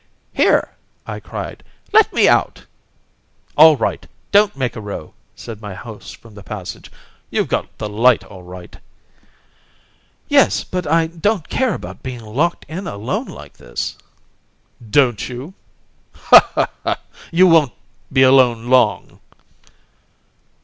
"Here!" 0.33 0.75
I 1.05 1.19
cried. 1.19 1.63
"Let 1.93 2.11
me 2.11 2.27
out!" 2.27 2.65
"All 3.55 3.77
right! 3.77 4.07
Don't 4.31 4.57
make 4.57 4.75
a 4.75 4.81
row!" 4.81 5.13
said 5.35 5.61
my 5.61 5.75
host 5.75 6.15
from 6.15 6.33
the 6.33 6.41
passage. 6.41 6.91
"You've 7.29 7.47
got 7.49 7.77
the 7.77 7.87
light 7.87 8.23
all 8.23 8.41
right." 8.41 8.75
"Yes, 10.27 10.63
but 10.63 10.87
I 10.87 11.05
don't 11.05 11.47
care 11.49 11.75
about 11.75 12.01
being 12.01 12.21
locked 12.25 12.65
in 12.67 12.87
alone 12.87 13.27
like 13.27 13.53
this." 13.57 13.95
"Don't 14.89 15.29
you?" 15.29 15.53
I 16.15 16.17
heard 16.17 16.21
his 16.23 16.23
hearty, 16.23 16.49
chuckling 16.57 16.75
laugh. 16.85 16.99
"You 17.31 17.45
won't 17.47 17.73
be 18.11 18.23
alone 18.23 18.69
long." 18.71 19.19